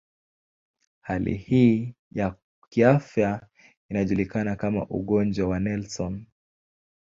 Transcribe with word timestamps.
Hali 1.01 1.33
hii 1.37 1.95
ya 2.11 2.35
kiafya 2.69 3.47
inajulikana 3.89 4.55
kama 4.55 4.85
ugonjwa 4.89 5.47
wa 5.47 5.59
Nelson. 5.59 6.25